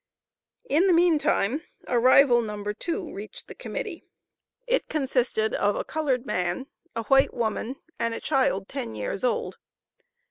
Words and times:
In 0.67 0.87
the 0.87 0.93
meantime, 0.95 1.61
Arrival 1.87 2.41
No. 2.41 2.63
2 2.73 3.13
reached 3.13 3.47
the 3.47 3.53
Committee. 3.53 4.03
It 4.65 4.87
consisted 4.87 5.53
of 5.53 5.75
a 5.75 5.83
colored 5.83 6.25
man, 6.25 6.65
a 6.95 7.03
white 7.03 7.35
woman 7.35 7.75
and 7.99 8.15
a 8.15 8.19
child, 8.19 8.67
ten 8.67 8.95
years 8.95 9.23
old. 9.23 9.59